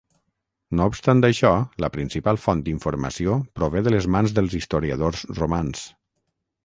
[0.77, 1.51] No obstant això,
[1.85, 5.85] la principal font d'informació prové de les mans dels historiadors romans.